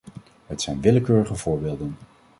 [0.45, 1.95] Het zijn willekeurige voorbeelden.